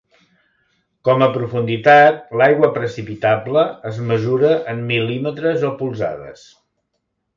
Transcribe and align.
Com 1.09 1.25
a 1.25 1.27
profunditat, 1.35 2.17
l'aigua 2.41 2.69
precipitable 2.77 3.67
es 3.91 4.01
mesura 4.13 4.55
en 4.73 4.81
mil·límetres 4.93 5.67
o 5.69 5.71
polzades. 5.83 6.49